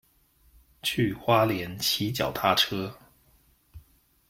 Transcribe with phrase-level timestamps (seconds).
[0.81, 2.91] 去花蓮騎腳踏車